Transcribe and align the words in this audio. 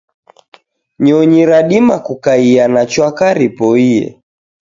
Nyonyi 1.03 1.41
radima 1.49 1.95
kukaia 2.05 2.65
na 2.73 2.81
chwaka 2.91 3.25
ripoie. 3.39 4.01